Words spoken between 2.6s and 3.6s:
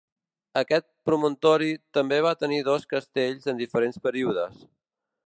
dos castells